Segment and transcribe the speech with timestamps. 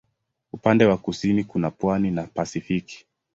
[0.53, 3.05] Upande wa kusini kuna pwani na Pasifiki.